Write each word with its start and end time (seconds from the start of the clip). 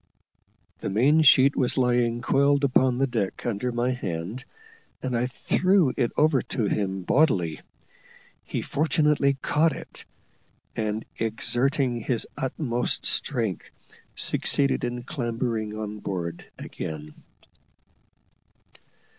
The 0.79 0.89
main 0.89 1.21
sheet 1.21 1.55
was 1.55 1.77
lying 1.77 2.23
coiled 2.23 2.63
upon 2.63 2.97
the 2.97 3.05
deck 3.05 3.45
under 3.45 3.71
my 3.71 3.91
hand, 3.91 4.45
and 5.03 5.15
I 5.15 5.27
threw 5.27 5.93
it 5.95 6.11
over 6.17 6.41
to 6.41 6.63
him 6.65 7.03
bodily. 7.03 7.59
He 8.43 8.63
fortunately 8.63 9.37
caught 9.43 9.73
it, 9.73 10.05
and, 10.75 11.05
exerting 11.19 11.99
his 11.99 12.25
utmost 12.35 13.05
strength, 13.05 13.69
succeeded 14.15 14.83
in 14.85 15.03
clambering 15.03 15.77
on 15.77 15.99
board 15.99 16.49
again. 16.57 17.13